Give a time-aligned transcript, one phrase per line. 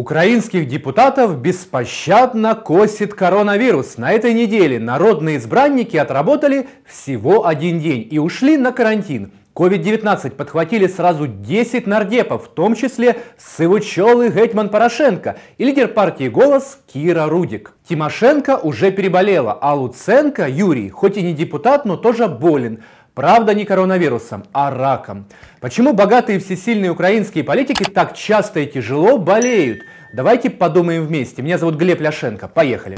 [0.00, 3.98] Украинских депутатов беспощадно косит коронавирус.
[3.98, 9.30] На этой неделе народные избранники отработали всего один день и ушли на карантин.
[9.54, 16.78] COVID-19 подхватили сразу 10 нардепов, в том числе Сывучелы Гетман Порошенко и лидер партии «Голос»
[16.90, 17.74] Кира Рудик.
[17.86, 22.82] Тимошенко уже переболела, а Луценко Юрий, хоть и не депутат, но тоже болен.
[23.14, 25.26] Правда, не коронавирусом, а раком.
[25.60, 29.82] Почему богатые и всесильные украинские политики так часто и тяжело болеют?
[30.12, 31.42] Давайте подумаем вместе.
[31.42, 32.48] Меня зовут Глеб Ляшенко.
[32.48, 32.96] Поехали.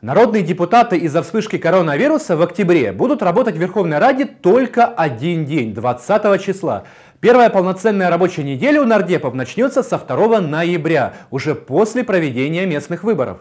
[0.00, 5.74] Народные депутаты из-за вспышки коронавируса в октябре будут работать в Верховной Раде только один день,
[5.74, 6.84] 20 числа.
[7.20, 13.38] Первая полноценная рабочая неделя у нардепов начнется со 2 ноября, уже после проведения местных выборов.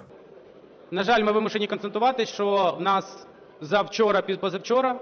[0.93, 3.27] На жаль, ми вимушені констатувати, що в нас
[3.61, 4.95] завчора, позавчора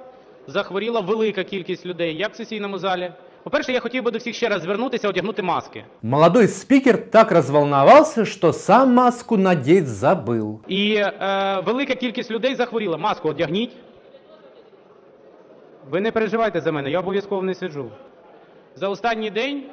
[0.48, 3.12] захворіла велика кількість людей, як в сесійному залі.
[3.44, 5.86] По-перше, я хотів би до всіх ще раз звернутися, одягнути маски.
[6.02, 10.58] Молодой спикер так разволновался, что сам маску надеть забыл.
[10.68, 12.98] І е, велика кількість людей захворіла.
[12.98, 13.72] Маску одягніть.
[15.90, 17.92] Ви не переживайте за мене, я обов'язково не сиджу.
[18.76, 19.64] За останній день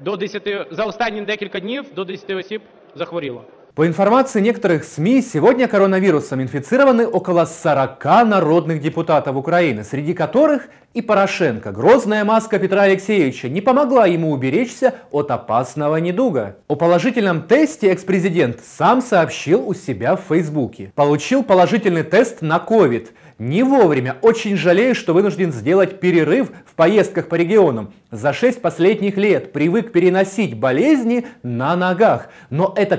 [0.00, 2.62] до 10, за останні декілька днів до 10 осіб
[2.94, 3.44] захворіло.
[3.74, 11.02] По информации некоторых СМИ, сегодня коронавирусом инфицированы около 40 народных депутатов Украины, среди которых и
[11.02, 11.72] Порошенко.
[11.72, 16.58] Грозная маска Петра Алексеевича не помогла ему уберечься от опасного недуга.
[16.68, 20.92] О положительном тесте экс-президент сам сообщил у себя в Фейсбуке.
[20.94, 23.08] Получил положительный тест на COVID–
[23.38, 24.16] не вовремя.
[24.22, 27.92] Очень жалею, что вынужден сделать перерыв в поездках по регионам.
[28.10, 32.28] За шесть последних лет привык переносить болезни на ногах.
[32.50, 32.96] Но это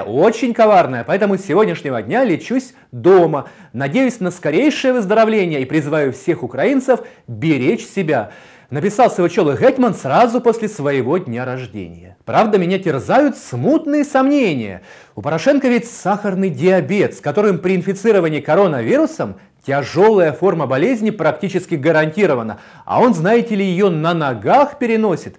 [0.00, 3.48] коварное, очень коварное, поэтому с сегодняшнего дня лечусь дома.
[3.72, 8.30] Надеюсь на скорейшее выздоровление и призываю всех украинцев беречь себя
[8.70, 12.16] написал Савачелы Гетман сразу после своего дня рождения.
[12.24, 14.82] Правда, меня терзают смутные сомнения.
[15.16, 19.34] У Порошенко ведь сахарный диабет, с которым при инфицировании коронавирусом
[19.66, 25.36] Тяжелая форма болезни практически гарантирована, а он, знаете ли, ее на ногах переносит.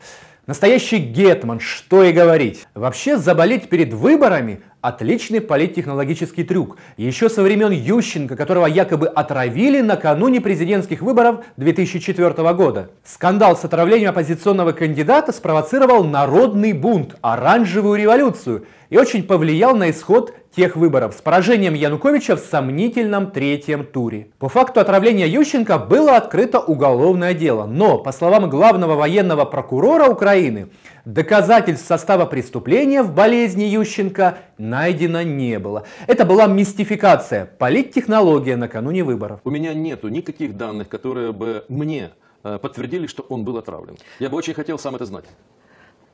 [0.51, 2.67] Настоящий гетман, что и говорить.
[2.75, 6.77] Вообще заболеть перед выборами Отличный политтехнологический трюк.
[6.97, 12.89] Еще со времен Ющенко, которого якобы отравили накануне президентских выборов 2004 года.
[13.03, 20.33] Скандал с отравлением оппозиционного кандидата спровоцировал народный бунт, оранжевую революцию и очень повлиял на исход
[20.55, 24.27] тех выборов с поражением Януковича в сомнительном третьем туре.
[24.39, 30.69] По факту отравления Ющенко было открыто уголовное дело, но, по словам главного военного прокурора Украины,
[31.05, 35.85] Доказательств состава преступления в болезни Ющенко найдено не было.
[36.05, 39.39] Это была мистификация, политтехнология накануне выборов.
[39.43, 42.11] У меня нету никаких данных, которые бы мне
[42.43, 43.97] э, подтвердили, что он был отравлен.
[44.19, 45.25] Я бы очень хотел сам это знать.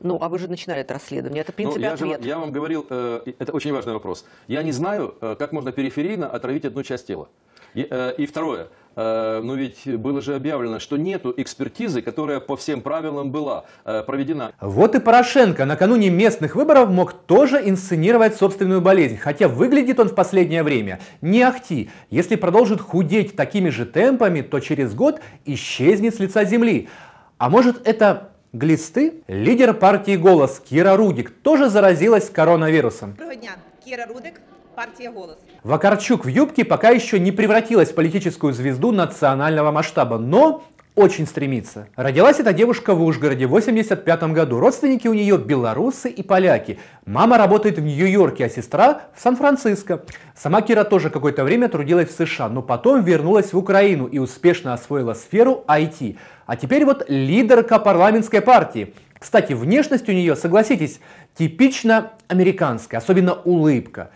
[0.00, 1.42] Ну, а вы же начинали это расследование.
[1.42, 2.22] Это, в принципе, ну, я, ответ.
[2.22, 4.24] Же, я вам говорил, э, это очень важный вопрос.
[4.46, 7.28] Я не знаю, э, как можно периферийно отравить одну часть тела.
[7.74, 12.56] И, э, и второе, э, но ведь было же объявлено, что нету экспертизы, которая по
[12.56, 14.52] всем правилам была э, проведена.
[14.60, 20.14] Вот и Порошенко накануне местных выборов мог тоже инсценировать собственную болезнь, хотя выглядит он в
[20.14, 21.90] последнее время не ахти.
[22.10, 26.88] Если продолжит худеть такими же темпами, то через год исчезнет с лица земли.
[27.36, 29.22] А может это глисты?
[29.28, 33.12] Лидер партии «Голос» Кира Рудик тоже заразилась коронавирусом.
[33.12, 33.50] Доброго дня,
[33.84, 34.40] Кира Рудик,
[34.74, 35.38] партия «Голос».
[35.64, 40.64] Вакарчук в юбке пока еще не превратилась в политическую звезду национального масштаба, но
[40.98, 41.86] очень стремится.
[41.94, 44.58] Родилась эта девушка в Ужгороде в 85 году.
[44.58, 46.80] Родственники у нее белорусы и поляки.
[47.06, 50.02] Мама работает в Нью-Йорке, а сестра в Сан-Франциско.
[50.36, 54.74] Сама Кира тоже какое-то время трудилась в США, но потом вернулась в Украину и успешно
[54.74, 56.16] освоила сферу IT.
[56.46, 58.92] А теперь вот лидерка парламентской партии.
[59.20, 60.98] Кстати, внешность у нее, согласитесь,
[61.36, 64.10] типично американская, особенно улыбка.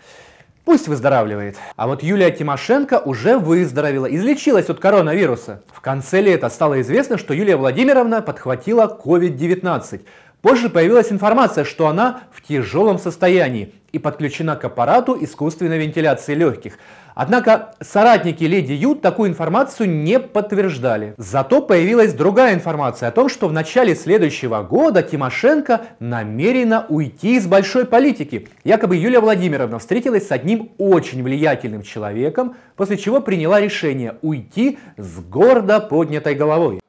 [0.65, 1.57] Пусть выздоравливает.
[1.75, 5.61] А вот Юлия Тимошенко уже выздоровела, излечилась от коронавируса.
[5.73, 10.01] В конце лета стало известно, что Юлия Владимировна подхватила COVID-19.
[10.43, 16.79] Позже появилась информация, что она в тяжелом состоянии и подключена к аппарату искусственной вентиляции легких.
[17.15, 21.13] Однако соратники Леди Ю такую информацию не подтверждали.
[21.15, 27.47] Зато появилась другая информация о том, что в начале следующего года Тимошенко намерена уйти из
[27.47, 28.49] большой политики.
[28.65, 35.19] Якобы Юлия Владимировна встретилась с одним очень влиятельным человеком, после чего приняла решение уйти с
[35.21, 36.81] гордо поднятой головой.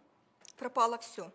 [0.59, 1.29] Пропало все.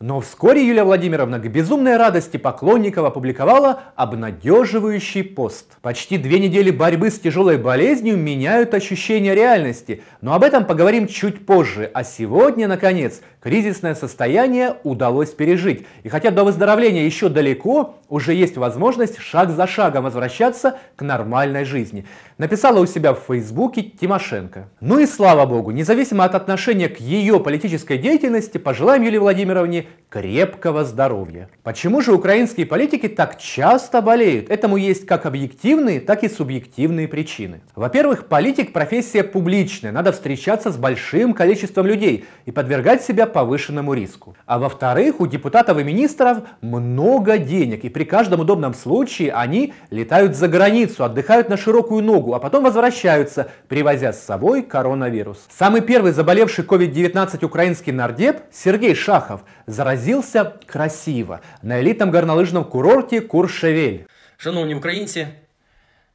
[0.00, 5.76] Но вскоре Юлия Владимировна к безумной радости поклонников опубликовала обнадеживающий пост.
[5.82, 11.44] Почти две недели борьбы с тяжелой болезнью меняют ощущение реальности, но об этом поговорим чуть
[11.44, 11.90] позже.
[11.92, 15.84] А сегодня, наконец, кризисное состояние удалось пережить.
[16.04, 21.64] И хотя до выздоровления еще далеко, уже есть возможность шаг за шагом возвращаться к нормальной
[21.64, 22.06] жизни.
[22.38, 24.68] Написала у себя в Фейсбуке Тимошенко.
[24.80, 30.84] Ну и слава богу, независимо от отношения к ее политической деятельности, пожелаем Юлии Владимировне крепкого
[30.84, 31.50] здоровья.
[31.62, 34.50] Почему же украинские политики так часто болеют?
[34.50, 37.60] Этому есть как объективные, так и субъективные причины.
[37.74, 44.34] Во-первых, политик профессия публичная, надо встречаться с большим количеством людей и подвергать себя повышенному риску.
[44.46, 50.35] А во-вторых, у депутатов и министров много денег, и при каждом удобном случае они летают
[50.35, 55.45] за границу, отдыхают на широкую ногу, а потом возвращаются, привозя с собой коронавирус.
[55.49, 64.05] Самый первый заболевший COVID-19 украинский нардеп Сергей Шахов заразился красиво на элитном горнолыжном курорте Куршевель.
[64.37, 65.27] Шановні українці,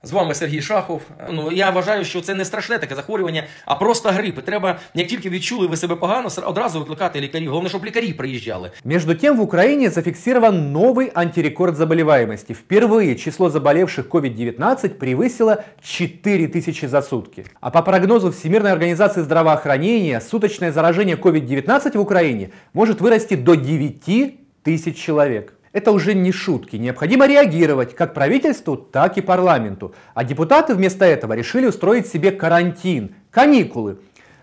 [0.02, 1.02] з вами Сергій Шахов.
[1.31, 4.38] Ну я вважаю, що це не страшне таке захворювання, а просто грип.
[4.38, 7.50] І треба, як тільки відчули ви себе погано, одразу викликати лікарів.
[7.50, 8.70] Головне, щоб лікарі приїжджали.
[8.84, 12.55] Между тем в Украине зафиксирован новый антирекорд заболеваемости.
[12.55, 17.44] Впервые число заболевших COVID-19 превысило 4000 за сутки.
[17.60, 24.34] А по прогнозу Всемирной организации здравоохранения, суточное заражение COVID-19 в Украине может вырасти до 9
[24.62, 25.55] тысяч человек.
[25.73, 26.75] Это уже не шутки.
[26.75, 29.95] Необходимо реагировать как правительству, так и парламенту.
[30.13, 33.97] А депутаты вместо этого решили устроить себе карантин, каникулы.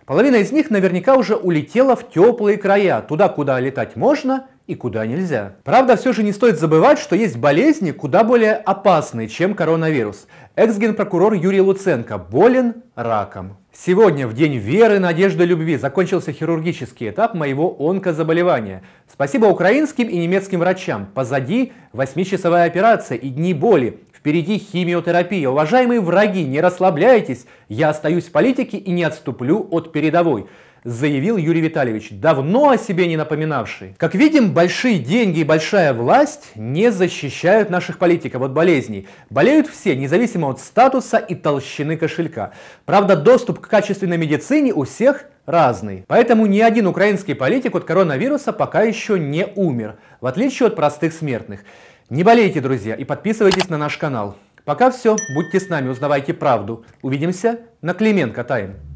[0.06, 5.06] Половина из них наверняка уже улетела в теплые края, туда, куда летать можно и куда
[5.06, 5.54] нельзя.
[5.62, 10.26] Правда, все же не стоит забывать, что есть болезни куда более опасные, чем коронавирус.
[10.56, 13.59] Экс-генпрокурор Юрий Луценко болен раком.
[13.82, 18.82] Сегодня, в день веры, надежды, любви, закончился хирургический этап моего онкозаболевания.
[19.10, 21.08] Спасибо украинским и немецким врачам.
[21.14, 24.00] Позади 8-часовая операция и дни боли.
[24.12, 25.48] Впереди химиотерапия.
[25.48, 27.46] Уважаемые враги, не расслабляйтесь.
[27.70, 30.46] Я остаюсь в политике и не отступлю от передовой
[30.84, 33.94] заявил Юрий Витальевич, давно о себе не напоминавший.
[33.96, 39.08] Как видим, большие деньги и большая власть не защищают наших политиков от болезней.
[39.30, 42.52] Болеют все, независимо от статуса и толщины кошелька.
[42.84, 46.04] Правда, доступ к качественной медицине у всех разный.
[46.06, 51.12] Поэтому ни один украинский политик от коронавируса пока еще не умер, в отличие от простых
[51.12, 51.60] смертных.
[52.08, 54.36] Не болейте, друзья, и подписывайтесь на наш канал.
[54.64, 56.84] Пока все, будьте с нами, узнавайте правду.
[57.02, 58.89] Увидимся на Клименко Тайм.